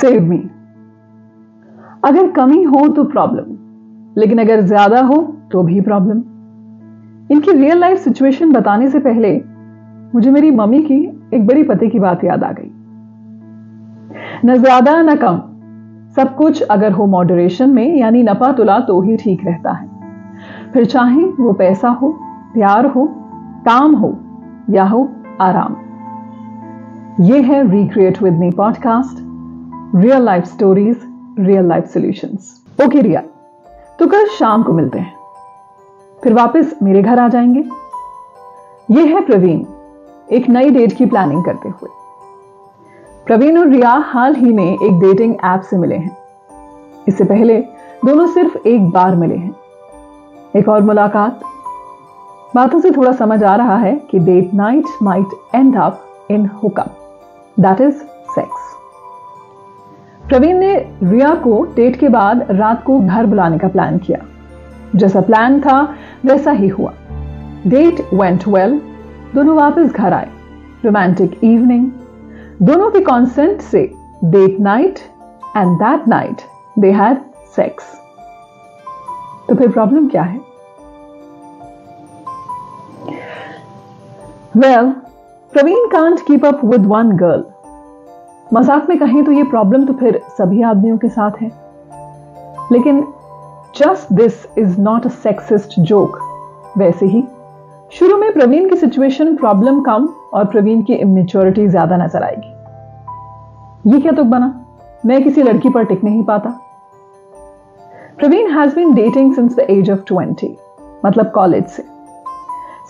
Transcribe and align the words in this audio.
Save 0.00 0.22
me 0.22 0.38
अगर 2.04 2.30
कमी 2.30 2.62
हो 2.62 2.88
तो 2.88 3.04
प्रॉब्लम 3.04 3.56
लेकिन 4.18 4.38
अगर 4.38 4.60
ज़्यादा 4.60 5.00
हो 5.00 5.16
तो 5.52 5.62
भी 5.62 5.80
प्रॉब्लम 5.80 6.18
इनकी 7.32 7.52
रियल 7.52 7.78
लाइफ 7.78 7.98
सिचुएशन 7.98 8.52
बताने 8.52 8.90
से 8.90 8.98
पहले 8.98 9.42
मुझे 10.14 10.30
मेरी 10.30 10.50
मम्मी 10.50 10.82
की 10.82 10.98
एक 11.34 11.46
बड़ी 11.46 11.62
पति 11.62 11.88
की 11.88 11.98
बात 11.98 12.24
याद 12.24 12.44
आ 12.44 12.52
गई. 12.52 12.70
न 14.44 14.56
ज़्यादा 14.56 15.02
न 15.02 15.16
कम. 15.16 15.40
सब 16.16 16.34
कुछ 16.36 16.62
अगर 16.62 16.92
हो 16.92 17.06
मॉडरेशन 17.06 17.70
में, 17.70 17.96
यानी 17.96 18.22
नपा 18.22 18.52
तुला 18.52 18.78
तो 18.78 19.00
ही 19.00 19.16
ठीक 19.16 19.46
रहता 19.46 19.72
है. 19.72 19.88
फिर 20.72 20.84
चाहे 20.84 21.24
वो 21.24 21.52
पैसा 21.52 21.88
हो, 21.88 22.10
प्यार 22.54 22.86
हो, 22.86 23.06
काम 23.64 23.94
हो, 23.94 24.18
या 24.70 24.84
हो, 24.84 25.08
आराम. 25.40 25.76
ये 27.20 27.42
है 27.42 27.70
recreate 27.70 28.22
with 28.22 28.32
me 28.32 28.50
podcast 28.50 29.25
real 29.94 30.22
life 30.22 30.44
stories 30.44 31.00
real 31.38 31.64
life 31.64 31.84
solutions 31.84 32.64
okay 32.84 33.00
Riya 33.00 33.22
तो 33.98 34.06
कल 34.06 34.26
शाम 34.28 34.62
को 34.62 34.72
मिलते 34.72 34.98
हैं। 34.98 35.14
फिर 36.24 36.34
वापस 36.34 36.74
मेरे 36.82 37.02
घर 37.02 37.18
आ 37.18 37.28
जाएँगे। 37.28 37.64
ये 38.90 39.06
है 39.06 39.20
प्रवीण, 39.20 39.64
एक 40.32 40.48
नई 40.48 40.70
डेट 40.70 40.92
की 40.92 41.06
प्लानिंग 41.06 41.44
करते 41.44 41.68
हुए। 41.68 41.88
प्रवीण 43.26 43.58
और 43.58 43.68
रिया 43.68 43.90
हाल 43.90 44.34
ही 44.34 44.52
में 44.52 44.74
एक 44.74 45.00
डेटिंग 45.00 45.34
ऐप 45.44 45.60
से 45.60 45.78
मिले 45.78 45.96
हैं। 45.96 46.16
इससे 47.08 47.24
पहले 47.24 47.60
दोनों 48.04 48.26
सिर्फ़ 48.26 48.68
एक 48.68 48.90
बार 48.90 49.16
मिले 49.16 49.36
हैं। 49.36 49.54
एक 50.56 50.68
और 50.68 50.82
मुलाकात। 50.82 51.40
बातों 52.54 52.80
से 52.80 52.90
थोड़ा 52.90 53.12
समझ 53.12 53.42
आ 53.42 53.56
रहा 53.56 53.76
है 53.76 53.96
कि 54.10 54.18
date 54.18 54.54
night 54.54 54.84
might 55.02 55.54
end 55.54 55.76
up 55.76 56.02
in 56.30 56.46
hookup 56.46 56.96
that 57.60 57.80
is 57.80 57.94
sex 58.30 58.75
Praveen 60.28 60.58
ने 60.58 60.74
रिया 61.02 61.34
को 61.34 61.62
डेट 61.74 61.96
के 61.96 62.08
बाद 62.08 62.46
रात 62.50 62.82
को 62.84 62.98
घर 63.00 63.26
बुलाने 63.26 63.58
का 63.58 63.68
प्लान 63.68 63.98
किया। 63.98 64.18
जैसा 64.96 65.20
प्लान 65.20 65.60
था, 65.60 65.94
वैसा 66.26 66.50
ही 66.50 66.68
हुआ। 66.68 66.92
डेट 67.66 68.00
वेंट 68.14 68.46
वेल 68.48 68.80
दोनों 69.34 69.56
वापस 69.56 69.92
घर 69.92 70.12
आए। 70.12 70.28
रोमांटिक 70.84 71.44
इवनिंग 71.44 71.90
दोनों 72.62 72.90
के 72.90 73.00
कॉन्सेंट 73.00 73.60
से 73.60 73.82
date 74.24 74.60
night 74.60 74.98
and 75.56 75.76
that 75.78 76.08
night 76.08 76.42
they 76.78 76.92
had 76.92 77.18
sex 77.56 77.94
तो 79.48 79.54
फिर 79.54 79.70
प्रॉब्लम 79.70 80.08
क्या 80.08 80.22
है? 80.22 80.40
Well 84.56 84.90
Praveen 85.52 85.86
can't 85.86 86.20
keep 86.20 86.44
up 86.46 86.64
with 86.64 86.86
one 86.86 87.12
girl 87.12 87.44
मज़ाक 88.54 88.88
में 88.88 88.98
कहें 88.98 89.24
तो 89.24 89.32
ये 89.32 89.42
प्रॉब्लम 89.44 89.84
तो 89.86 89.92
फिर 89.92 90.20
सभी 90.38 90.62
आदमियों 90.62 90.96
के 90.98 91.08
साथ 91.08 91.40
है। 91.40 91.50
लेकिन 92.72 93.00
just 93.76 94.12
this 94.12 94.46
is 94.58 94.80
not 94.80 95.06
a 95.06 95.08
sexist 95.08 95.78
joke 95.80 96.18
वैसे 96.78 97.06
ही। 97.06 97.22
शुरू 97.92 98.16
में 98.16 98.32
प्रवीण 98.32 98.68
की 98.68 98.76
सिचुएशन 98.76 99.34
प्रॉब्लम 99.36 99.80
कम 99.80 100.08
और 100.34 100.44
प्रवीण 100.44 100.82
की 100.82 100.94
इमेच्योरिटी 100.94 101.66
ज़्यादा 101.68 101.96
नज़र 101.96 102.22
आएगी। 102.22 103.92
ये 103.92 104.00
क्या 104.00 104.12
तुक 104.12 104.26
बना? 104.26 104.52
मैं 105.06 105.22
किसी 105.24 105.42
लड़की 105.42 105.68
पर 105.68 105.84
टिक 105.84 106.04
नहीं 106.04 106.22
पाता। 106.24 106.50
Praveen 108.18 108.50
has 108.50 108.74
been 108.74 108.94
dating 108.94 109.34
since 109.34 109.56
the 109.56 109.66
age 109.70 109.90
of 109.90 110.00
twenty 110.06 110.56
मतलब 111.04 111.30
कॉलेज 111.30 111.64
से। 111.66 111.82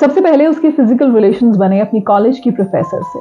सबसे 0.00 0.20
पहले 0.20 0.46
उसके 0.46 0.70
फ़िज़िकल 0.70 1.14
रिलेशंस 1.14 1.56
बने 1.56 1.80
अपनी 1.80 2.00
कॉलेज 2.02 2.38
की 2.38 2.50
प्रोफेसर 2.50 3.02
से। 3.02 3.20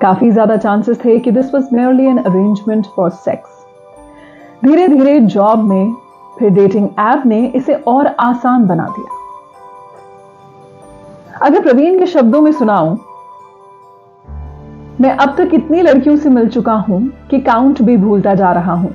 काफ़ी 0.00 0.30
ज़्यादा 0.30 0.56
चांसेस 0.56 0.98
थे 1.04 1.18
कि 1.18 1.30
this 1.30 1.54
was 1.54 1.74
merely 1.74 2.06
an 2.06 2.18
arrangement 2.18 2.86
for 2.96 3.10
sex 3.10 3.64
धीरे 4.64 4.86
धीरे 4.88 5.18
जॉब 5.20 5.64
में, 5.64 5.92
फिर 6.38 6.50
डेटिंग 6.50 6.88
ऐप 6.98 7.22
ने 7.26 7.46
इसे 7.46 7.74
और 7.74 8.06
आसान 8.06 8.66
बना 8.66 8.86
दिया। 8.98 9.14
अगर 11.42 11.62
प्रवीण 11.62 11.98
के 11.98 12.06
शब्दों 12.06 12.40
में 12.40 12.52
सुनाऊं, 12.52 12.96
मैं 15.00 15.10
अब 15.10 15.34
तक 15.38 15.50
इतनी 15.54 15.82
लड़कियों 15.82 16.16
से 16.16 16.28
मिल 16.28 16.48
चुका 16.48 16.74
हूँ 16.86 17.00
कि 17.30 17.40
काउंट 17.40 17.82
भी 17.82 17.96
भूलता 17.96 18.34
जा 18.34 18.52
रहा 18.52 18.74
हूँ। 18.74 18.94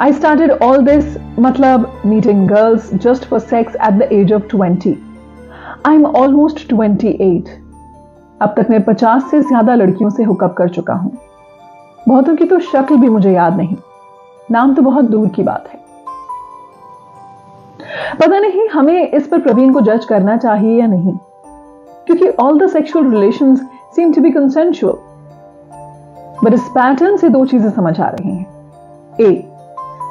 आई 0.00 0.12
स्टार्टेड 0.12 0.50
ऑल 0.52 0.78
दिस 0.84 1.16
मतलब 1.38 2.02
meeting 2.06 2.48
girls 2.48 2.94
just 2.94 3.24
for 3.24 3.40
sex 3.40 3.74
at 3.76 3.98
the 3.98 4.08
age 4.12 4.32
of 4.32 4.42
twenty 4.50 4.96
I 5.86 5.94
am 5.94 6.06
almost 6.06 6.68
twenty 6.68 7.08
eight 7.20 7.48
अब 8.42 8.54
तक 8.56 8.70
मैं 8.70 8.82
पचास 8.84 9.30
से 9.30 9.40
ज़्यादा 9.40 9.74
लड़कियों 9.74 10.10
से 10.10 10.22
हुकअप 10.24 10.54
कर 10.58 10.68
चुका 10.70 10.94
हूँ। 10.94 11.10
बहुतों 12.08 12.34
की 12.36 12.44
तो 12.44 12.58
शक्ल 12.60 12.96
भी 12.96 13.08
मुझे 13.08 13.32
याद 13.32 13.56
नहीं। 13.56 13.76
नाम 14.50 14.74
तो 14.74 14.82
बहुत 14.82 15.04
दूर 15.10 15.28
की 15.28 15.42
बात 15.42 15.68
है। 15.68 15.80
पता 18.20 18.38
नहीं 18.38 18.68
हमें 18.68 19.08
इस 19.08 19.26
पर 19.26 19.40
प्रवीण 19.40 19.72
को 19.72 19.80
जज 19.80 20.04
करना 20.04 20.36
चाहिए 20.36 20.80
या 20.80 20.86
नहीं, 20.86 21.12
क्योंकि 22.06 22.28
all 22.40 22.58
the 22.58 22.68
sexual 22.70 23.10
relation 23.10 23.54
seem 23.94 24.12
to 24.12 24.20
be 24.20 24.30
consensual 24.30 24.96
but 26.44 26.54
इस 26.54 26.68
पैटर्न 26.70 27.16
से 27.16 27.28
दो 27.28 27.44
चीज़ें 27.46 27.70
समझ 27.70 28.00
आ 28.00 28.08
रही 28.08 28.30
हैं। 28.30 28.46
A 29.20 29.30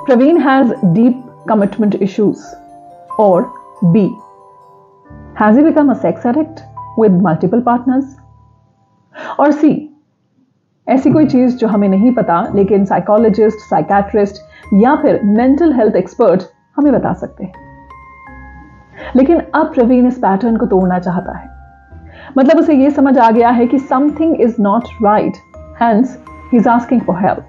Praveen 0.05 0.41
has 0.41 0.73
deep 0.85 1.23
commitment 1.49 1.95
issues 1.95 2.45
और 3.19 3.51
B 3.85 4.05
has 5.41 5.61
become 5.61 5.91
a 5.91 5.93
sex 5.99 6.25
addict 6.25 6.59
with 6.99 7.21
multiple 7.21 7.61
partners 7.61 8.17
और 9.39 9.51
सी, 9.51 9.87
ऐसी 10.87 11.11
कोई 11.11 11.25
चीज़ 11.25 11.57
जो 11.57 11.67
हमें 11.67 11.89
नहीं 11.89 12.11
पता, 12.11 12.47
लेकिन 12.55 12.85
साइकोलॉजिस्ट 12.85 13.59
साइकैट्रिस्ट 13.59 14.41
या 14.73 14.95
फिर 14.95 15.19
मेंटल 15.23 15.73
हेल्थ 15.73 15.95
एक्सपर्ट 15.95 16.43
हमें 16.77 16.93
बता 16.93 17.13
सकते 17.13 17.43
हैं। 17.43 17.53
लेकिन 19.15 19.41
अब 19.55 19.73
प्रवीण 19.73 20.07
इस 20.07 20.17
पैटर्न 20.17 20.57
को 20.57 20.65
तोड़ना 20.65 20.99
चाहता 20.99 21.37
है। 21.37 21.49
मतलब 22.37 22.57
उसे 22.57 22.73
यह 22.73 22.89
समझ 22.89 23.17
आ 23.17 23.31
गया 23.31 23.49
है 23.49 23.67
कि 23.67 23.79
something 23.79 24.41
is 24.41 24.55
not 24.59 24.83
right 25.03 25.37
hence 25.81 26.23
he 26.51 26.57
is 26.57 26.69
asking 26.69 27.01
for 27.01 27.15
help 27.15 27.45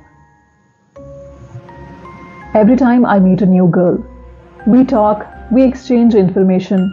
every 2.57 2.77
time 2.77 3.07
I 3.07 3.21
meet 3.21 3.43
a 3.43 3.47
new 3.47 3.67
girl 3.67 3.99
we 4.73 4.85
talk 4.85 5.25
we 5.53 5.63
exchange 5.63 6.17
information 6.17 6.91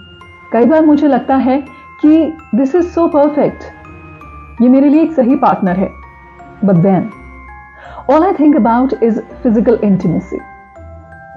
कई 0.53 0.65
बार 0.65 0.85
मुझे 0.85 1.07
लगता 1.07 1.35
है 1.35 1.61
कि 2.01 2.33
दिस 2.55 2.75
इज़ 2.75 2.85
सो 2.85 3.07
परफेक्ट 3.07 3.63
ये 4.61 4.69
मेरे 4.69 4.89
लिए 4.89 5.01
एक 5.01 5.11
सही 5.13 5.35
पार्टनर 5.37 5.77
है। 5.77 5.89
But 6.65 6.75
then 6.77 7.09
all 8.09 8.23
I 8.23 8.33
think 8.33 8.55
about 8.55 8.93
is 9.03 9.19
physical 9.43 9.79
intimacy 9.83 10.39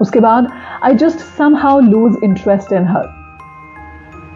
उसके 0.01 0.19
बाद 0.19 0.47
I 0.83 0.95
just 0.95 1.19
somehow 1.55 1.79
lose 1.81 2.15
interest 2.23 2.73
in 2.73 2.87
her 2.87 3.07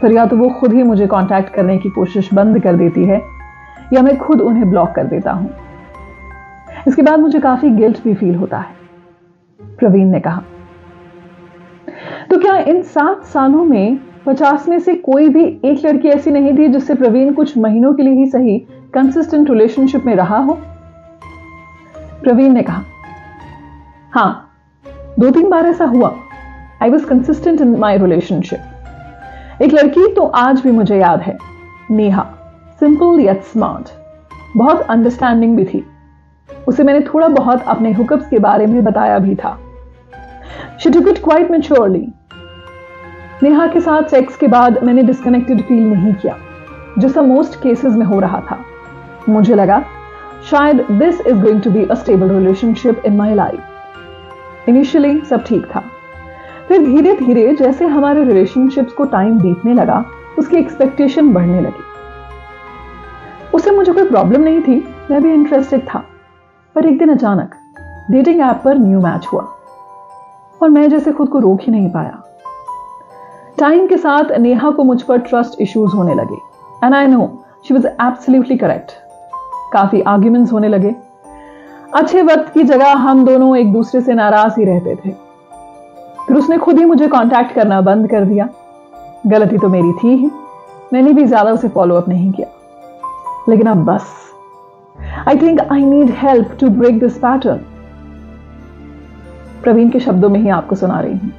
फिर 0.02 0.12
या 0.12 0.26
तो 0.26 0.38
वो 0.38 0.50
खुद 0.50 0.74
ही 0.74 0.84
मुझे 0.84 1.08
कांटेक्ट 1.08 1.54
करने 1.54 1.78
की 1.78 1.90
कोशिश 1.90 2.34
बंद 2.34 2.60
कर 2.64 2.76
देती 2.76 3.04
है, 3.06 3.22
या 3.94 4.02
मैं 4.02 4.18
खुद 4.18 4.42
उन्हें 4.42 4.70
ब्लॉक 4.70 4.92
कर 4.96 5.04
देता 5.06 5.32
हूँ। 5.32 5.50
इसके 6.88 7.02
बाद 7.02 7.20
मुझे 7.20 7.40
काफ़ी 7.40 7.70
गिल्ट 7.70 8.04
भी 8.04 8.14
फील 8.14 8.36
होता 8.36 8.58
है, 8.60 8.76
प्रवीण 9.60 10.12
ने 10.12 10.20
कहा। 10.20 10.44
तो 12.30 12.38
क्या 12.38 12.58
इन 12.58 12.82
सात 12.86 13.24
सालों 13.26 13.64
में 13.66 14.00
पचास 14.26 14.68
में 14.70 14.80
से 14.80 14.94
कोई 14.96 15.30
भी 15.30 15.44
एक 15.66 15.86
लड़की 15.86 16.10
ऐसी 16.10 16.32
नहीं 16.32 16.58
थी 16.58 16.68
जिससे 16.68 16.96
प्रवीण 16.96 17.34
कुछ 17.34 17.58
महीनों 17.58 17.94
के 17.94 18.04
लिए 18.04 18.14
ही 18.14 18.26
सही 18.28 18.58
कंसिस्टेंट 18.94 19.50
रिलेशनशिप 19.50 20.06
में 20.06 20.16
रहा 20.16 20.38
हो? 20.38 20.54
प्रवीण 22.22 22.54
ने 22.54 22.62
कहा, 22.64 22.84
हाँ 24.12 24.44
दो 25.20 25.32
तीन 25.32 25.50
बार 25.50 25.66
ऐसा 25.66 25.86
हुआ। 25.86 26.14
I 26.82 26.90
was 26.90 27.06
consistent 27.06 27.62
in 27.62 27.76
my 27.80 27.98
relationship 27.98 29.62
एक 29.62 29.74
लड़की 29.74 30.08
तो 30.14 30.26
आज 30.38 30.62
भी 30.62 30.72
मुझे 30.72 30.98
याद 30.98 31.22
है। 31.22 31.38
नेहा 31.92 32.24
सिंपल 32.80 33.20
यट 33.20 33.42
स्मार्ट 33.44 33.90
बहुत 34.58 34.82
अंडरस्टैंडिंग 34.82 35.56
भी 35.58 35.66
थी। 35.66 35.86
उसे 36.68 36.84
मैंने 36.84 37.00
थोड़ा 37.04 37.28
बहुत 37.28 37.64
अपने 37.64 37.92
हुकअप्स 37.94 38.30
के 38.30 38.40
बारे 38.40 38.66
में 38.66 38.84
बताया 38.84 39.20
भी 39.20 39.36
था। 39.36 39.58
She 40.80 40.90
took 40.90 41.08
it 41.08 41.24
quite 41.24 41.52
maturely 41.52 42.08
Neha 43.44 43.68
के 43.68 43.80
साथ 43.80 44.10
सेक्स 44.10 44.38
के 44.38 44.48
बाद 44.48 44.84
मैंने 44.84 45.04
डिस्कनेक्टेड 45.04 45.62
फील 45.62 45.84
नहीं 45.84 46.14
किया 46.14 46.38
जैसा 47.00 47.22
मोस्ट 47.22 47.62
केसेस 47.62 47.94
में 47.94 48.06
हो 48.06 48.20
रहा 48.20 48.40
था। 48.42 48.58
मुझे 49.30 49.56
लगा, 49.56 49.86
शायद 50.50 50.86
this 50.92 51.22
is 51.22 51.38
going 51.38 51.62
to 51.62 51.72
be 51.72 51.86
a 51.86 51.94
stable 51.94 52.30
relationship 52.30 53.02
in 53.06 53.18
my 53.18 53.34
life 53.34 53.60
initially 54.70 55.22
सब 55.22 55.44
ठीक 55.44 55.66
था। 55.76 55.84
फिर 56.68 56.86
धीरे 56.86 57.14
धीरे 57.14 57.56
जैसे 57.56 57.86
हमारे 57.86 58.24
रिलेशनशिप्स 58.24 58.94
को 58.94 59.06
टाइम 59.06 59.40
बीतने 59.40 59.74
लगा, 59.74 60.06
उसकी 60.40 60.58
एक्सपेक्टेशन 60.58 61.34
बढ़ने 61.34 61.62
लगी। 61.62 61.84
उसे 63.54 63.72
मुझे 63.72 63.94
कोई 63.94 64.10
प्रॉब्लम 64.10 64.42
नहीं 64.42 64.62
थी, 64.62 64.96
मैं 65.12 65.24
भी 65.24 65.34
इंटरेस्टेड 65.34 65.88
था। 65.94 66.04
पर 66.76 66.86
एक 66.86 67.00
दिन 67.00 67.10
अचानक 67.10 67.56
डेटिंग 68.12 68.42
ऐप 68.42 68.62
पर 68.66 68.78
न्यू 68.78 69.02
मैच 69.02 69.28
हुआ। 69.34 69.42
और 70.64 70.70
मैं 70.70 70.90
जैसे 70.90 71.12
खुद 71.12 71.30
को 71.30 71.40
रोक 71.40 71.60
ही 71.62 71.72
नहीं 71.72 71.90
पाया। 71.90 72.24
टाइम 73.60 73.88
के 73.88 73.98
साथ 73.98 74.32
नेहा 74.38 74.72
को 74.72 74.84
मुझ 74.84 75.02
पर 75.02 75.18
ट्रस्ट 75.18 75.62
इश्यूज़ 75.62 75.92
होने 75.92 76.14
लगे। 76.14 76.38
And 76.86 76.94
I 76.94 77.08
know 77.08 77.44
she 77.68 77.74
was 77.74 77.88
absolutely 77.88 78.58
correct 78.58 79.07
काफ़ी 79.74 80.02
आर्ग्यूमेंट्स 80.02 80.54
होने 80.54 80.68
लगे। 80.68 80.96
अच्छे 81.96 82.22
वक्त 82.22 82.54
की 82.54 82.64
जगह 82.64 82.92
हम 83.00 83.26
दोनों 83.26 83.56
एक 83.58 83.72
दूसरे 83.74 84.02
से 84.02 84.14
नाराज़ 84.14 84.60
ही 84.60 84.66
रहते 84.66 84.96
थे। 84.96 85.12
फिर 86.28 86.38
उसने 86.38 86.58
खुद 86.58 86.80
ही 86.80 86.86
मुझे 86.86 87.08
कांटेक्ट 87.08 87.54
करना 87.54 87.82
बंद 87.82 88.10
कर 88.10 88.26
दिया। 88.26 88.48
गलती 89.28 89.58
तो 89.58 89.70
मेरी 89.70 89.92
थी 89.94 90.16
ही। 90.16 90.30
मैंने 90.94 91.14
भी 91.14 91.26
ज़्यादा 91.26 91.52
उसे 91.52 91.68
फॉलो 91.68 91.96
अप 91.96 92.10
नहीं 92.10 92.32
किया। 92.32 92.48
लेकिन 93.50 93.68
अब 93.68 93.86
बस। 93.86 94.14
I 95.28 95.38
think 95.38 95.60
I 95.62 95.86
need 95.86 96.10
help 96.18 96.58
to 96.60 96.70
break 96.70 97.00
this 97.00 97.18
pattern 97.18 97.60
Praveen 99.64 99.90
के 99.90 100.00
शब्दों 100.00 100.30
में 100.30 100.40
ही 100.40 100.50
आपको 100.50 100.76
सुना 100.76 101.00
रही 101.00 101.14
हूँ। 101.14 101.32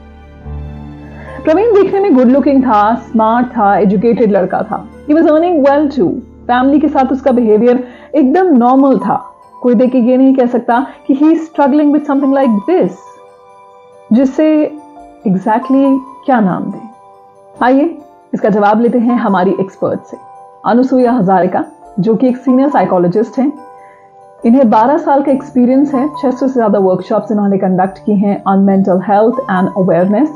प्रवीण 1.44 1.74
देखने 1.74 2.00
में 2.00 2.14
गुड 2.14 2.28
लुकिंग 2.28 2.62
था 2.64 2.94
स्मार्ट 3.04 3.46
था 3.48 3.76
एजुकेटेड 3.78 4.32
लड़का 4.32 4.62
था। 4.62 4.84
He 5.08 5.14
was 5.14 5.28
earning 5.28 5.66
well 5.66 5.88
too 5.88 6.08
family 6.48 6.80
के 6.80 6.88
साथ 6.88 7.12
उसका 7.12 7.30
बिहेवियर 7.30 7.84
एकदम 8.18 8.56
नॉर्मल 8.56 8.98
था। 8.98 9.16
कोई 9.62 9.74
देख 9.74 9.92
के 9.92 9.98
ये 10.00 10.16
नहीं 10.16 10.34
कह 10.34 10.46
सकता 10.46 10.80
कि 11.06 11.14
he 11.14 11.34
struggling 11.36 11.92
with 11.92 12.06
something 12.06 12.34
like 12.34 12.50
this 12.66 12.98
जिससे 14.12 14.48
एग्जैक्टली 15.26 15.78
exactly 15.78 16.24
क्या 16.26 16.40
नाम 16.40 16.64
दें। 16.64 17.64
आइए, 17.64 17.96
इसका 18.34 18.48
जवाब 18.48 18.80
लेते 18.80 18.98
हैं 18.98 19.16
हमारी 19.16 19.54
एक्सपर्ट 19.60 20.00
से, 20.00 20.16
अनुसुईया 20.66 21.12
हजारिका, 21.12 21.64
जो 22.00 22.14
कि 22.14 22.28
एक 22.28 22.36
सीनियर 22.36 22.68
साइकोलॉजिस्ट 22.68 23.38
हैं। 23.38 23.52
इन्हें 24.46 24.68
12 24.70 24.98
साल 24.98 25.22
का 25.22 25.32
एक्सपीरियंस 25.32 25.94
है 25.94 26.06
600 26.14 26.38
से 26.38 26.52
ज़्यादा 26.52 26.78
वर्कशॉप्स 26.78 27.32
इन्होंने 27.32 27.58
कंडक्ट 27.58 27.98
की 27.98 28.16
हैं 28.16 28.42
on 28.46 28.58
mental 28.64 29.00
health 29.08 29.40
and 29.40 29.68
awareness 29.76 30.28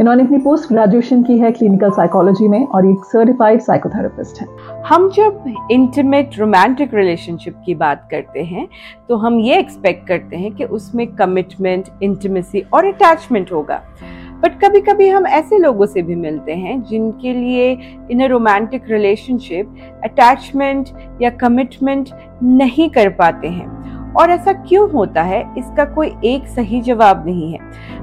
इन्होंने 0.00 0.22
अपनी 0.22 0.38
पोस्ट 0.38 0.72
ग्रेजुएशन 0.72 1.22
की 1.22 1.38
है 1.38 1.50
क्लिनिकल 1.52 1.90
साइकोलॉजी 1.90 2.48
में 2.48 2.66
और 2.66 2.86
एक 2.86 3.04
सर्टिफाइड 3.04 3.60
साइकोथेरेपिस्ट 3.60 4.40
है। 4.40 4.46
हम 4.86 5.08
जब 5.10 5.44
इंटीमेट 5.70 6.38
रोमांटिक 6.38 6.94
रिलेशनशिप 6.94 7.56
की 7.66 7.74
बात 7.74 8.06
करते 8.10 8.42
हैं 8.42 8.66
तो 9.08 9.16
हम 9.16 9.38
ये 9.40 9.58
एक्सपेक्ट 9.58 10.06
करते 10.08 10.36
हैं 10.36 10.52
कि 10.52 10.64
उसमें 10.64 11.06
कमिटमेंट 11.06 11.88
इंटीमेसी 12.02 12.64
और 12.74 12.86
अटैचमेंट 12.86 13.52
होगा। 13.52 13.82
बट 14.42 14.60
कभी 14.60 14.80
कभी 14.80 15.08
हम 15.08 15.26
ऐसे 15.26 15.58
लोगों 15.58 15.86
से 15.86 16.02
भी 16.02 16.14
मिलते 16.14 16.54
हैं 16.54 16.82
जिनके 16.82 17.32
लिए 17.32 17.70
in 18.10 18.22
a 18.22 18.26
romantic 18.26 18.90
relationship 18.90 19.74
attachment 20.04 20.88
या 21.22 21.30
कमिटमेंट 21.30 22.08
नहीं 22.42 22.88
कर 22.90 23.08
पाते 23.08 23.48
हैं। 23.48 23.78
और 24.12 24.30
ऐसा 24.30 24.52
क्यों 24.52 24.90
होता 24.90 25.22
है? 25.22 25.40
इसका 25.58 25.84
कोई 25.84 26.12
एक 26.24 26.46
सही 26.46 26.80
जवाब 26.80 27.26
नहीं 27.26 27.52
है। 27.52 27.58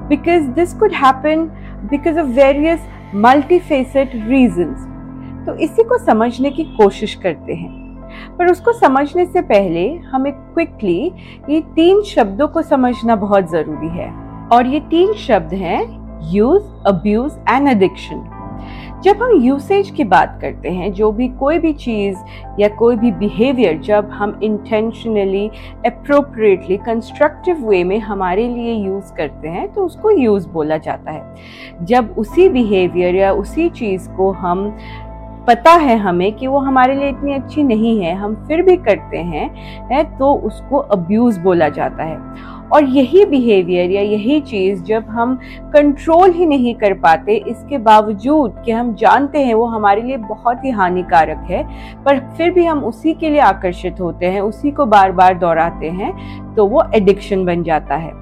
Because 0.08 0.48
this 0.50 0.72
could 0.74 0.92
happen 0.92 1.50
because 1.84 2.18
of 2.18 2.26
various 2.26 2.88
multifaceted 3.14 4.12
reasons 4.28 4.86
तो 5.46 5.54
इसी 5.54 5.82
को 5.82 5.98
समझने 5.98 6.50
की 6.50 6.64
कोशिश 6.76 7.14
करते 7.14 7.54
हैं। 7.54 7.76
पर 8.38 8.50
उसको 8.50 8.72
समझने 8.72 9.24
से 9.26 9.40
पहले 9.42 9.88
हमें 10.06 10.32
क्विकली 10.32 11.12
ये 11.50 11.60
तीन 11.74 12.02
शब्दों 12.02 12.48
को 12.48 12.62
समझना 12.62 13.16
बहुत 13.16 13.50
ज़रूरी 13.50 13.88
है। 13.88 14.10
और 14.52 14.66
ये 14.66 14.80
तीन 14.80 15.12
शब्द 15.18 15.54
हैं 15.54 15.80
यूज़ 16.32 16.62
अब्यूज 16.86 17.38
एंड 17.50 17.68
एडिक्शन 17.68 18.16
जब 19.04 19.22
हम 19.22 19.32
यूसेज 19.34 19.90
की 19.90 20.04
बात 20.04 20.38
करते 20.40 20.68
हैं, 20.68 20.92
जो 20.92 21.10
भी 21.12 21.28
कोई 21.28 21.58
भी 21.58 21.72
चीज़ 21.72 22.16
या 22.58 22.68
कोई 22.68 22.96
भी 22.96 23.12
बिहेवियर 23.12 23.78
जब 23.78 24.08
हम 24.10 24.38
इंटेंशनली 24.42 25.46
अप्रोप्रिएटली 25.86 26.76
कंस्ट्रक्टिव 26.76 27.68
वे 27.68 27.82
में 27.84 27.98
हमारे 27.98 28.48
लिए 28.48 28.74
यूज़ 28.74 29.12
करते 29.12 29.48
हैं 29.48 29.72
तो 29.72 29.84
उसको 29.84 30.10
यूज़ 30.10 30.48
बोला 30.48 30.76
जाता 30.76 31.10
है। 31.10 31.84
जब 31.84 32.14
उसी 32.18 32.48
बिहेवियर 32.48 33.14
या 33.14 33.32
उसी 33.32 33.68
चीज़ 33.68 34.08
को 34.10 34.30
हम 34.32 34.68
पता 35.48 35.72
है 35.72 35.96
हमें 35.98 36.32
कि 36.32 36.46
वो 36.46 36.58
हमारे 36.58 36.94
लिए 36.94 37.08
इतनी 37.08 37.34
अच्छी 37.34 37.62
नहीं 37.62 38.00
है, 38.02 38.14
हम 38.14 38.34
फिर 38.48 38.62
भी 38.62 38.76
करते 38.76 39.18
हैं, 39.18 39.48
है 39.92 40.02
तो 40.18 40.34
उसको 40.34 40.76
अब्यूज़ 40.76 41.40
बोला 41.40 41.68
जाता 41.68 42.04
है। 42.04 42.18
और 42.72 42.84
यही 42.86 43.24
बिहेवियर 43.24 43.90
या 43.90 44.02
यही 44.02 44.40
चीज़ 44.42 44.82
जब 44.84 45.08
हम 45.08 45.34
कंट्रोल 45.74 46.32
ही 46.32 46.46
नहीं 46.46 46.74
कर 46.74 46.94
पाते, 46.96 47.36
इसके 47.38 47.78
बावजूद 47.80 48.62
कि 48.64 48.72
हम 48.72 48.94
जानते 48.94 49.38
हैं 49.38 49.54
वो 49.54 49.66
हमारे 49.66 50.02
लिए 50.02 50.16
बहुत 50.18 50.64
ही 50.64 50.70
हानिकारक 50.70 51.46
है, 51.50 51.62
पर 52.04 52.18
फिर 52.36 52.50
भी 52.50 52.64
हम 52.64 52.84
उसी 52.84 53.14
के 53.14 53.30
लिए 53.30 53.40
आकर्षित 53.42 54.00
होते 54.00 54.26
हैं, 54.26 54.40
उसी 54.40 54.70
को 54.70 54.86
बार 54.86 55.12
बार 55.12 55.38
दोहराते 55.38 55.90
हैं 55.90 56.54
तो 56.54 56.66
वो 56.66 56.82
एडिक्शन 56.94 57.44
बन 57.44 57.62
जाता 57.62 57.96
है। 57.96 58.12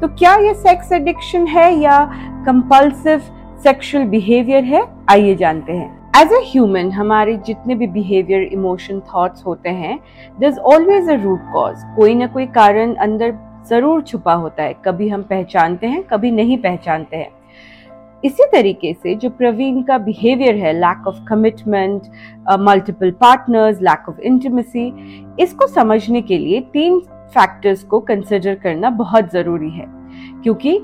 तो 0.00 0.08
क्या 0.08 0.34
ये 0.36 0.54
सेक्स 0.56 0.92
एडिक्शन 0.92 1.46
है 1.48 1.72
या 1.74 2.04
कंपल्सिव 2.46 3.22
सेक्सुअल 3.64 4.04
बिहेवियर 4.06 4.64
है? 4.64 4.86
आइए 5.10 5.34
जानते 5.34 5.72
हैं। 5.72 5.94
एज 6.16 6.32
ए 6.32 6.40
ह्यूमन 6.44 6.90
हमारे 6.90 7.36
जितने 7.46 7.74
भी 7.74 7.86
बिहेवियर 7.86 8.42
इमोशन 8.44 9.00
थॉट्स 9.08 9.44
होते 9.46 9.68
हैं 9.70 9.98
there 10.38 10.46
is 10.46 10.58
always 10.58 11.08
a 11.10 11.14
root 11.22 11.40
cause 11.52 11.82
कोई 11.96 12.14
ना 12.14 12.26
कोई 12.26 12.46
कारण 12.54 12.94
अंदर 12.96 13.30
ज़रूर 13.68 14.02
छुपा 14.02 14.32
होता 14.34 14.62
है। 14.62 14.74
कभी 14.84 15.08
हम 15.08 15.22
पहचानते 15.22 15.86
हैं, 15.86 16.02
कभी 16.04 16.30
नहीं 16.30 16.58
पहचानते 16.58 17.16
हैं। 17.16 17.30
इसी 18.24 18.44
तरीके 18.52 18.92
से 18.94 19.14
जो 19.14 19.30
प्रवीण 19.30 19.82
का 19.82 19.96
बिहेवियर 19.98 20.54
है 20.56 20.72
lack 20.72 21.06
of 21.08 21.16
commitment 21.28 22.02
multiple 22.60 23.10
partners 23.20 23.82
lack 23.82 24.08
of 24.08 24.20
intimacy 24.20 24.86
इसको 25.40 25.66
समझने 25.66 26.22
के 26.22 26.38
लिए 26.38 26.60
तीन 26.72 27.00
फैक्टर्स 27.34 27.82
को 27.82 28.00
कंसिडर 28.02 28.54
करना 28.54 28.90
बहुत 28.92 29.30
ज़रूरी 29.32 29.70
है। 29.70 29.86
क्योंकि 30.42 30.74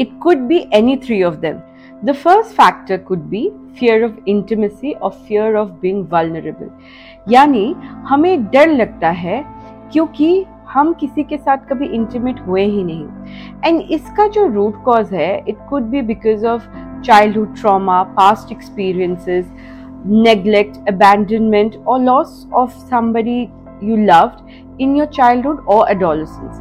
it 0.00 0.18
could 0.22 0.38
be 0.38 0.58
any 0.74 0.96
three 0.96 1.22
of 1.22 1.34
them 1.36 1.58
the 2.02 2.12
first 2.14 2.50
factor 2.52 2.96
could 2.98 3.22
be 3.28 3.48
fear 3.78 4.04
of 4.04 4.28
intimacy 4.28 4.92
और 4.92 5.10
फियर 5.28 5.56
ऑफ़ 5.56 5.70
बीइंग 5.82 6.06
वल्नरेबल 6.12 6.70
यानी 7.28 7.72
हमें 8.08 8.44
डर 8.44 8.68
लगता 8.68 9.10
है 9.10 9.44
क्योंकि 9.92 10.44
हम 10.72 10.92
किसी 10.92 11.22
के 11.22 11.36
साथ 11.36 11.66
कभी 11.70 11.86
इंटीमेट 11.86 12.40
हुए 12.46 12.64
ही 12.64 12.84
नहीं। 12.84 13.06
एंड 13.64 13.80
इसका 13.90 14.26
जो 14.26 14.46
रूट 14.46 14.82
कॉज 14.84 15.12
है 15.12 15.36
it 15.48 15.58
could 15.70 15.82
be 15.82 16.02
because 16.02 16.46
of 16.46 16.68
childhood 17.02 17.56
trauma 17.60 18.02
past 18.16 18.52
experiences 18.52 19.52
neglect 20.06 20.88
abandonment 20.88 21.76
और 21.86 22.00
loss 22.00 22.46
of 22.54 22.70
somebody 22.90 23.40
you 23.82 23.96
loved 23.96 24.80
in 24.80 24.96
your 24.96 25.06
childhood 25.06 25.64
और 25.68 25.90
एडोलसेंस 25.90 26.60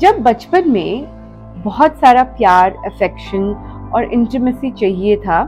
जब 0.00 0.22
बचपन 0.22 0.70
में 0.70 1.06
बहुत 1.64 1.96
सारा 1.96 2.22
प्यार 2.22 2.74
अफेक्शन 2.86 3.42
और 3.94 4.12
इंटीमेसी 4.12 4.70
चाहिए 4.70 5.16
था, 5.16 5.44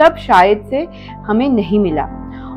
तब 0.00 0.16
शायद 0.16 0.64
से 0.70 0.86
हमें 1.26 1.48
नहीं 1.48 1.78
मिला। 1.78 2.08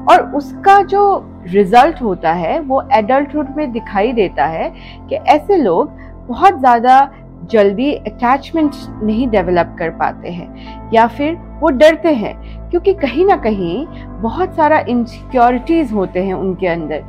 और 0.06 0.31
उसका 0.36 0.81
जो 0.84 1.01
रिज़ल्ट 1.46 2.02
होता 2.02 2.31
है, 2.33 2.59
वो 2.59 2.81
एडल्टहुड 2.94 3.56
में 3.57 3.71
दिखाई 3.71 4.12
देता 4.14 4.45
है 4.45 4.69
कि 5.09 5.16
ऐसे 5.16 5.57
लोग 5.57 5.92
बहुत 6.28 6.59
ज़्यादा 6.59 7.09
जल्दी 7.52 7.92
अटैचमेंट 7.94 8.76
नहीं 9.04 9.28
डेवलप 9.30 9.76
कर 9.80 9.90
पाते 9.90 10.30
हैं 10.30 10.90
या 10.94 11.06
फिर 11.07 11.35
वो 11.59 11.69
डरते 11.69 12.14
हैं 12.14 12.33
क्योंकि 12.69 12.94
कहीं 12.94 13.26
ना 13.26 13.35
कहीं 13.38 13.85
बहुत 14.21 14.56
सारा 14.56 14.80
इनसिक्योरिटीज 14.90 15.92
होते 15.94 16.23
हैं 16.23 16.33
उनके 16.33 16.68
अंदर। 16.68 17.04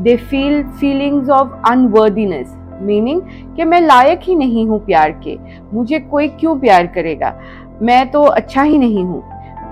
They 0.00 0.16
feel 0.16 0.62
feelings 0.70 1.28
of 1.30 1.52
unworthiness 1.70 2.56
meaning 2.82 3.20
कि 3.56 3.64
मैं 3.64 3.80
लायक 3.80 4.20
ही 4.22 4.34
नहीं 4.34 4.66
हूँ 4.66 4.78
प्यार 4.86 5.12
के, 5.24 5.36
मुझे 5.72 5.98
कोई 6.00 6.28
क्यों 6.30 6.58
प्यार 6.60 6.86
करेगा? 6.86 7.34
मैं 7.82 8.10
तो 8.10 8.22
अच्छा 8.22 8.62
ही 8.62 8.78
नहीं 8.78 9.04
हूँ। 9.04 9.22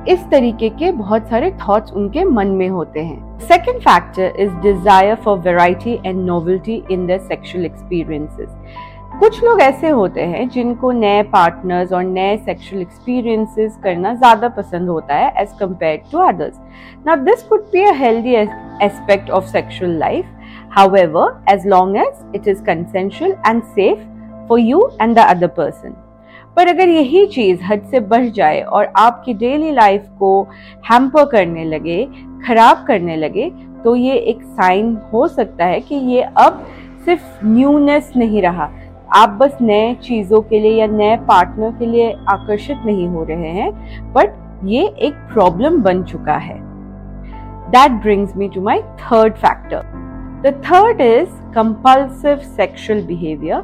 इस 0.08 0.24
तरीके 0.30 0.68
के 0.68 0.90
बहुत 0.92 1.28
सारे 1.28 1.50
थॉट्स 1.58 1.92
उनके 1.92 2.22
मन 2.24 2.46
में 2.46 2.68
होते 2.68 3.00
हैं। 3.00 3.38
Second 3.38 3.78
factor 3.80 4.40
is 4.40 4.52
desire 4.62 5.14
for 5.14 5.38
variety 5.38 5.92
and 6.06 6.24
novelty 6.26 6.82
in 6.90 7.06
the 7.06 7.18
sexual 7.28 7.64
experiences 7.66 8.48
कुछ 9.20 9.42
लोग 9.44 9.60
ऐसे 9.60 9.88
होते 9.90 10.20
हैं 10.26 10.48
जिनको 10.48 10.90
नए 10.92 11.22
पार्टनर्स 11.32 11.92
और 11.92 12.04
नए 12.04 12.36
सेक्सुअल 12.44 12.82
एक्सपीरियंसेस 12.82 13.78
करना 13.84 14.14
ज़्यादा 14.14 14.48
पसंद 14.58 14.88
होता 14.88 15.14
है 15.14 15.32
as 15.42 15.52
compare 15.60 16.02
to 16.12 16.18
others 16.18 16.58
now 17.06 17.24
this 17.24 17.42
could 17.42 17.70
be 17.72 17.84
a 17.84 17.92
healthy 17.94 18.34
aspect 18.34 19.30
of 19.30 19.46
sexual 19.46 19.98
life 19.98 20.24
however 20.96 21.42
as 21.52 21.66
long 21.66 21.96
as 21.96 22.34
it 22.34 22.48
is 22.48 22.62
consensual 22.70 23.36
and 23.48 23.62
safe 23.74 24.08
for 24.48 24.60
you 24.60 24.88
and 25.00 25.14
the 25.16 25.18
other 25.18 25.54
person. 25.58 26.01
पर 26.56 26.68
अगर 26.68 26.88
यही 26.88 27.24
चीज़ 27.26 27.62
हद 27.64 27.82
से 27.90 28.00
बढ़ 28.02 28.28
जाए 28.30 28.60
और 28.60 28.92
आपकी 28.96 29.34
डेली 29.34 29.70
लाइफ 29.72 30.06
को 30.18 30.42
हैम्पर 30.90 31.24
करने 31.26 31.64
लगे, 31.64 32.04
खराब 32.46 32.84
करने 32.86 33.16
लगे 33.16 33.50
तो 33.84 33.94
ये 33.96 34.14
एक 34.14 34.42
साइन 34.42 34.96
हो 35.12 35.26
सकता 35.28 35.64
है 35.64 35.80
कि 35.80 35.94
ये 35.94 36.22
अब 36.22 36.66
सिर्फ़ 37.04 37.44
न्यूनेस 37.46 38.12
नहीं 38.16 38.42
रहा। 38.42 38.70
आप 39.14 39.30
बस 39.40 39.56
नए 39.60 39.94
चीज़ों 40.02 40.40
के 40.42 40.60
लिए 40.60 40.74
या 40.74 40.86
नए 40.88 41.16
पार्टनर 41.28 41.70
के 41.78 41.86
लिए 41.86 42.12
आकर्षित 42.28 42.82
नहीं 42.86 43.08
हो 43.08 43.24
रहे 43.24 43.50
हैं 43.50 44.12
बट 44.12 44.36
ये 44.64 44.86
एक 44.98 45.14
प्रॉब्लम 45.32 45.82
बन 45.82 46.02
चुका 46.04 46.36
है। 46.36 46.58
That 47.70 48.00
brings 48.02 48.36
me 48.36 48.48
to 48.48 48.60
my 48.60 48.82
third 49.00 49.34
factor 49.36 49.82
the 50.42 50.54
third 50.64 51.00
is 51.00 51.28
compulsive 51.54 52.36
sexual 52.56 53.02
behaviour 53.06 53.58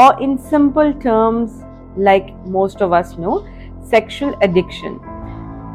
और 0.00 0.22
in 0.22 0.36
simple 0.50 0.92
terms 1.02 1.64
like 1.98 2.34
most 2.48 2.82
of 2.82 2.94
us 2.94 3.16
know 3.18 3.42
sexual 3.94 4.42
addiction 4.42 4.98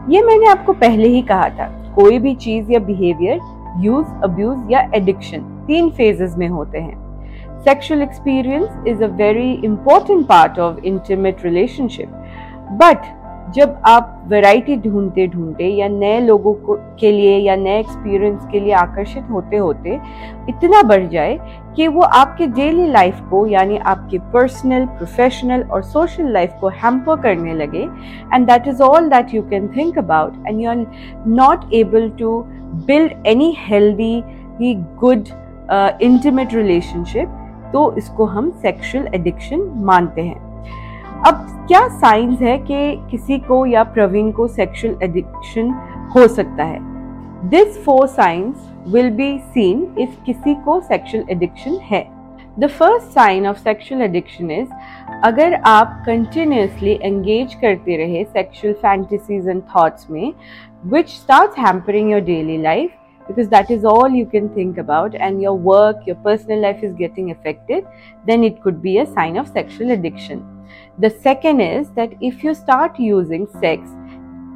ये 0.10 0.22
मैंने 0.22 0.48
आपको 0.48 0.74
पहले 0.74 1.08
ही 1.08 1.22
कहा 1.22 1.50
था, 1.50 1.68
कोई 1.96 2.20
भी 2.20 2.36
चीज़ 2.36 2.72
या 2.72 2.80
बिहेवियर 2.80 3.40
यूज़ 3.80 4.08
अब्यूज 4.24 4.72
या 4.72 4.90
एडिक्शन 4.96 5.42
तीन 5.68 5.90
फेजेस 5.90 6.36
में 6.38 6.48
होते 6.48 6.78
हैं। 6.78 7.62
Sexual 7.64 8.02
experience 8.02 8.88
is 8.88 9.04
a 9.04 9.08
very 9.08 9.52
important 9.54 10.26
part 10.28 10.60
of 10.60 10.80
intimate 10.80 11.44
relationship 11.46 12.22
But 12.82 13.04
जब 13.54 13.82
आप 13.86 14.24
वैरायटी 14.28 14.76
ढूंढते 14.78 15.26
ढूंढते 15.28 15.68
या 15.68 15.88
नए 15.88 16.20
लोगों 16.20 16.54
को, 16.54 16.76
के 17.00 17.12
लिए 17.12 17.38
या 17.40 17.56
नए 17.56 17.80
एक्सपीरियंस 17.80 18.48
के 18.52 18.60
लिए 18.60 18.74
आकर्षित 18.74 19.30
होते 19.32 19.58
होते 19.58 20.00
इतना 20.50 20.82
बढ़ 20.84 21.08
जाए 21.10 21.38
कि 21.76 21.88
वो 21.88 22.02
आपके 22.02 22.48
डेली 22.48 22.88
लाइफ 22.92 23.20
को, 23.30 23.46
यानी 23.48 23.78
आपके 23.78 24.20
पर्सनल 24.34 24.86
प्रोफेशनल 24.88 25.64
और 25.64 25.84
सोशल 25.84 26.32
लाइफ 26.34 26.58
को 26.62 26.70
हैम्पर 26.82 27.22
करने 27.22 27.54
लगे. 27.54 27.84
And 28.34 28.48
that 28.48 28.68
is 28.68 28.82
all 28.82 29.10
that 29.10 29.34
you 29.34 29.42
can 29.50 29.68
think 29.78 29.98
about 29.98 30.48
and 30.48 30.62
you 30.62 30.70
are 30.70 30.86
not 31.28 31.74
able 31.74 32.10
to 32.20 32.40
build 32.88 33.28
any 33.28 33.54
healthy 33.60 34.14
he 34.62 34.74
good 35.04 35.28
intimate 36.02 36.54
relationship 36.54 37.42
तो 37.74 37.94
इसको 37.98 38.26
हम 38.26 38.52
सेक्शुअल 38.62 39.08
एडिक्शन 39.16 39.72
मानते 39.86 40.22
हैं. 40.22 40.55
अब 41.26 41.38
क्या 41.68 41.88
साइंस 41.90 42.42
है 42.42 42.58
कि 42.58 43.08
किसी 43.12 43.38
को 43.40 43.66
या 43.66 43.84
प्रवीण 43.84 44.30
को 44.32 44.48
सेक्सुअल 44.48 44.98
एडिक्शन 45.04 45.70
हो 46.16 46.28
सकता 46.28 46.64
है? 46.64 46.80
This 47.50 47.78
four 47.86 48.08
signs 48.08 48.70
will 48.88 49.10
be 49.12 49.38
seen 49.54 49.82
if 50.00 50.24
किसी 50.26 50.54
को 50.56 50.80
सेक्सुअल 50.82 51.24
एडिक्शन 51.32 51.78
है। 51.82 52.06
The 52.60 52.68
first 52.68 53.08
sign 53.14 53.48
of 53.48 53.58
sexual 53.58 54.02
addiction 54.02 54.52
is 54.52 54.70
अगर 55.24 55.54
आप 55.66 56.04
कंटिन्यूसली 56.06 57.00
एंगेज 57.04 57.54
करते 57.54 57.98
रहे 57.98 58.24
सेक्सुअल 58.24 58.74
फैंटेसीज 58.74 59.48
एंड 59.48 59.62
थॉट्स 59.76 60.10
में 60.12 60.34
which 60.94 61.10
start 61.10 61.60
hampering 61.60 62.12
your 62.12 62.22
daily 62.22 62.62
life 62.62 62.92
because 63.26 63.48
that 63.50 63.72
is 63.72 63.86
all 63.92 64.16
you 64.16 64.26
can 64.28 64.50
think 64.50 64.78
about 64.78 65.16
and 65.16 65.42
your 65.42 65.54
work, 65.68 66.06
your 66.06 66.16
personal 66.28 66.60
life 66.62 66.84
is 66.84 66.94
getting 66.94 67.32
affected, 67.32 67.88
then 68.26 68.44
it 68.44 68.62
could 68.62 68.84
be 68.84 69.00
a 69.00 69.08
sign 69.08 69.38
of 69.38 69.48
sexual 69.48 69.90
addiction. 69.92 70.52
The 70.98 71.10
second 71.20 71.62
is 71.62 71.90
that 71.92 72.14
if 72.22 72.44
you 72.44 72.54
start 72.56 73.00
using 73.00 73.48
sex 73.56 73.90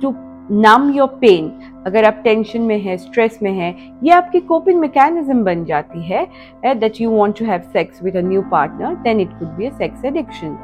to 0.01 0.15
numb 0.49 0.93
your 0.93 1.07
pain, 1.19 1.49
अगर 1.87 2.05
आप 2.05 2.21
tension 2.23 2.61
में 2.61 2.79
है 2.81 2.97
stress 2.97 3.39
में 3.43 3.51
है 3.51 3.73
ये 4.03 4.11
आपकी 4.11 4.39
coping 4.47 4.79
mechanism 4.79 5.43
बन 5.43 5.63
जाती 5.65 6.01
है 6.03 6.25
that 6.63 7.01
you 7.01 7.11
want 7.11 7.37
to 7.39 7.45
have 7.45 7.61
sex 7.73 8.03
with 8.03 8.17
a 8.17 8.21
new 8.21 8.41
partner 8.51 8.95
then 9.03 9.19
it 9.19 9.37
could 9.39 9.55
be 9.57 9.65
a 9.65 9.77
sex 9.77 10.05
addiction 10.05 10.57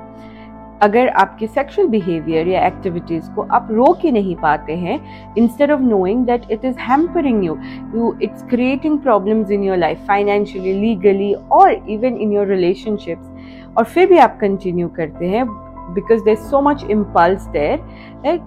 अगर 0.83 1.07
आपके 1.09 1.47
सेक्सुअल 1.47 1.87
बिहेवियर 1.87 2.47
या 2.47 2.65
एक्टिविटीज़ 2.67 3.29
को 3.35 3.41
आप 3.57 3.67
रोक 3.71 3.99
ही 3.99 4.11
नहीं 4.11 4.35
पाते 4.35 4.73
हैं 4.77 4.99
instead 5.37 5.71
of 5.71 5.81
knowing 5.81 6.25
that 6.25 6.51
it 6.51 6.65
is 6.65 6.79
hampering 6.79 7.43
you 7.45 7.57
you 7.95 8.15
it's 8.23 8.43
creating 8.49 8.99
problems 8.99 9.51
in 9.51 9.63
your 9.63 9.77
life 9.77 10.05
financially 10.07 10.73
legally 10.79 11.33
और 11.33 11.71
इवन 11.89 12.17
इन 12.17 12.33
योर 12.33 12.47
रिलेशनशिप्स 12.47 13.34
और 13.77 13.83
फिर 13.85 14.07
भी 14.09 14.17
आप 14.17 14.37
कंटिन्यू 14.41 14.87
करते 14.97 15.27
हैं 15.27 15.45
because 15.93 16.23
there 16.23 16.35
so 16.35 16.61
much 16.61 16.83
impulse 16.89 17.47
there 17.47 17.79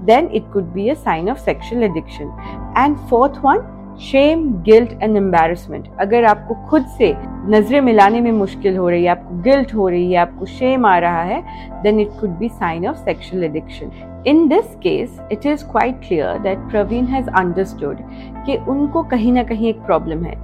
then 0.04 0.30
it 0.34 0.52
could 0.52 0.72
be 0.72 0.88
a 0.88 0.94
sign 0.96 1.30
of 1.30 1.38
sexual 1.40 1.82
addiction 1.84 2.32
and 2.78 2.96
fourth 3.10 3.38
one 3.44 3.58
shame 4.00 4.42
guilt 4.62 4.90
and 5.02 5.16
embarrassment 5.16 5.88
अगर 6.00 6.24
आपको 6.24 6.54
खुद 6.68 6.84
से 6.98 7.12
नज़रें 7.50 7.80
मिलाने 7.80 8.20
में 8.20 8.30
मुश्किल 8.32 8.76
हो 8.76 8.88
रही 8.88 9.04
है, 9.04 9.10
आपको 9.10 9.42
गिल्ट 9.42 9.74
हो 9.74 9.88
रही 9.88 10.12
है, 10.12 10.18
आपको 10.18 10.46
शेम 10.46 10.86
आ 10.86 10.98
रहा 10.98 11.22
है 11.22 11.42
then 11.82 12.00
it 12.00 12.10
could 12.20 12.36
be 12.38 12.48
sign 12.48 12.86
of 12.88 12.96
sexual 12.96 13.44
addiction 13.44 13.90
in 14.26 14.46
this 14.48 14.74
case 14.82 15.18
it 15.32 15.46
is 15.46 15.64
quite 15.64 16.00
clear 16.06 16.38
that 16.38 16.58
Praveen 16.70 17.04
has 17.06 17.28
understood 17.30 17.98
कि 18.46 18.56
उनको 18.68 19.02
कहीं 19.02 19.32
ना 19.32 19.42
कहीं 19.42 19.68
एक 19.68 19.80
प्रॉब्लम 19.80 20.24
है। 20.24 20.34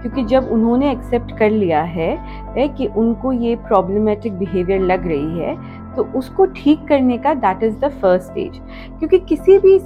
क्योंकि 0.00 0.24
जब 0.24 0.48
उन्होंने 0.52 0.90
एक्सेप्ट 0.90 1.36
कर 1.38 1.50
लिया 1.50 1.82
है 1.82 2.68
कि 2.76 2.86
उनको 2.86 3.32
ये 3.32 3.54
प्रॉब्लमेटिक 3.68 4.38
बिहेवियर 4.38 4.80
लग 4.80 5.06
रही 5.08 5.38
है 5.38 5.56
तो 5.96 6.02
उसको 6.18 6.46
ठीक 6.56 6.86
करने 6.88 7.18
का 7.18 7.34
that 7.34 7.62
is 7.62 7.78
the 7.78 7.88
first 8.02 8.26
stage 8.26 8.60
क्योंकि 8.98 9.18
किसी 9.18 9.58
भी 9.58 9.78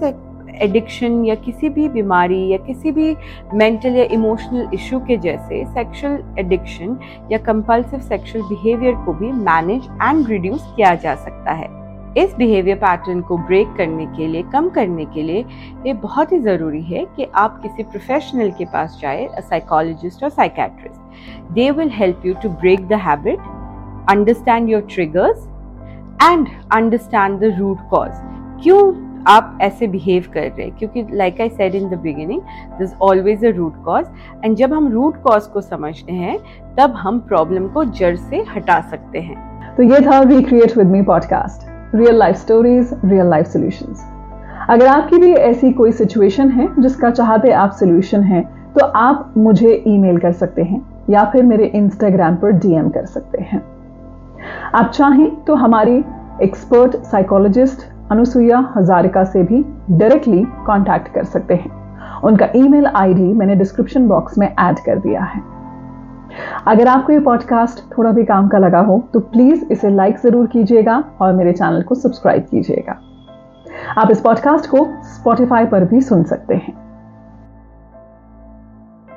एडिक्शन 0.62 1.24
या 1.24 1.34
किसी 1.34 1.68
भी 1.68 1.88
बीमारी 1.88 2.46
या 2.48 2.58
किसी 2.58 2.90
भी 2.92 3.14
मेंटल 3.54 3.96
या 3.96 4.04
इमोशनल 4.12 4.68
इशू 4.74 5.00
के 5.00 5.16
जैसे 5.16 5.64
सेक्सुअल 5.64 6.22
एडिक्शन 6.38 6.98
या 7.32 7.38
कंपल्सिव 7.38 8.00
सेक्सुअल 8.00 8.44
बिहेवियर 8.48 8.94
को 9.04 9.12
भी 9.12 9.32
मैनेज 9.32 9.88
एंड 10.02 10.28
रिड्यूस 10.28 10.72
किया 10.76 10.94
जा 10.94 11.14
सकता 11.14 11.52
है। 11.52 11.76
इस 12.16 12.34
बिहेवियर 12.34 12.76
पैटर्न 12.76 13.20
को 13.20 13.36
ब्रेक 13.38 13.74
करने 13.76 14.06
के 14.06 14.26
लिए, 14.26 14.42
कम 14.42 14.68
करने 14.68 15.04
के 15.04 15.22
लिए 15.22 15.44
ये 15.86 15.92
बहुत 15.94 16.32
ही 16.32 16.38
ज़रूरी 16.38 16.82
है 16.82 17.04
कि 17.16 17.26
आप 17.34 17.60
किसी 17.62 17.82
प्रोफेशनल 17.82 18.50
के 18.50 18.64
पास 18.64 18.98
जाए 19.02 19.28
साइकोलॉजिस्ट 19.40 20.24
और 20.24 20.30
psychiatrist 20.30 21.52
they 21.52 21.70
will 21.70 21.90
help 21.90 22.26
you 22.26 22.34
to 22.42 22.48
break 22.50 22.86
the 22.88 23.00
habit 23.06 23.38
understand 24.10 24.70
your 24.70 24.86
triggers 24.90 25.46
and 26.22 26.48
understand 26.72 27.38
the 27.40 27.54
root 27.58 27.88
cause 27.90 28.10
क्यों 28.62 29.07
आप 29.28 29.58
ऐसे 29.62 29.86
बिहेव 29.86 30.24
कर 30.34 30.40
रहे 30.40 30.62
हैं। 30.62 30.76
क्योंकि 30.78 31.06
like 31.12 31.40
I 31.40 31.48
said 31.48 31.74
in 31.74 31.88
the 31.90 31.94
beginning 31.94 32.40
this 32.78 32.94
always 33.02 33.44
a 33.44 33.50
root 33.50 33.82
cause 33.84 34.06
and 34.44 34.56
जब 34.56 34.72
हम 34.74 34.88
रूट 34.88 35.22
कॉज 35.22 35.46
को 35.46 35.60
समझते 35.60 36.12
हैं, 36.12 36.38
तब 36.78 36.94
हम 36.96 37.18
प्रॉब्लम 37.18 37.68
को 37.68 37.84
जड़ 37.84 38.14
से 38.16 38.44
हटा 38.56 38.80
सकते 38.80 39.18
हैं। 39.18 39.74
तो 39.76 39.82
ये 39.82 40.00
था 40.00 40.20
recreate 40.20 40.76
with 40.78 40.86
me 40.86 41.02
podcast 41.02 41.94
real 41.94 42.16
life 42.16 42.36
stories 42.36 42.90
real 43.04 43.26
life 43.26 43.46
solutions 43.46 44.04
अगर 44.68 44.86
आपकी 44.86 45.18
भी 45.18 45.32
ऐसी 45.32 45.72
कोई 45.72 45.92
सिचुएशन 45.92 46.48
है 46.48 46.68
जिसका 46.82 47.10
चाहते 47.10 47.50
आप 47.50 47.70
सोल्यूशन 47.70 48.22
है 48.22 48.40
तो 48.74 48.84
आप 48.86 49.32
मुझे 49.36 49.84
ईमेल 49.86 50.18
कर 50.18 50.32
सकते 50.32 50.62
हैं 50.62 50.80
या 51.10 51.24
फिर 51.24 51.44
मेरे 51.44 51.66
इंस्टाग्राम 51.66 52.36
पर 52.36 52.52
डीएम 52.52 52.88
कर 52.88 53.06
सकते 53.06 53.42
हैं। 53.42 53.62
आप 54.74 54.90
चाहें 54.90 55.44
तो 55.44 55.54
हमारी 55.54 55.96
एक्सपर्ट 56.42 56.96
साइकोलॉजिस्ट 57.04 57.86
अनुसुईया 58.10 58.58
हजारिका 58.76 59.24
से 59.24 59.42
भी 59.42 59.64
डायरेक्टली 59.90 60.44
कॉन्टैक्ट 60.66 61.08
कर 61.14 61.24
सकते 61.24 61.54
हैं। 61.54 61.70
उनका 62.24 62.48
ईमेल 62.56 62.86
आईडी 62.86 63.32
मैंने 63.32 63.54
डिस्क्रिप्शन 63.56 64.08
बॉक्स 64.08 64.38
में 64.38 64.46
ऐड 64.46 64.78
कर 64.78 64.98
दिया 64.98 65.22
है। 65.22 65.42
अगर 66.66 66.88
आपको 66.88 67.12
ये 67.12 67.20
पॉडकास्ट 67.20 67.78
थोड़ा 67.98 68.10
भी 68.12 68.24
काम 68.24 68.48
का 68.48 68.58
लगा 68.58 68.80
हो 68.80 69.02
तो 69.14 69.20
प्लीज़ 69.20 69.64
इसे 69.72 69.90
लाइक 69.90 70.18
ज़रूर 70.18 70.46
कीजिएगा 70.46 71.02
और 71.20 71.32
मेरे 71.32 71.52
चैनल 71.52 71.82
को 71.82 71.94
सब्सक्राइब 71.94 72.46
कीजिएगा। 72.50 72.98
आप 73.98 74.10
इस 74.10 74.20
पॉडकास्ट 74.20 74.70
को 74.70 74.86
स्पॉटिफाई 75.04 75.66
पर 75.66 75.84
भी 75.84 76.00
सुन 76.00 76.22
सकते 76.24 76.54
हैं। 76.54 76.87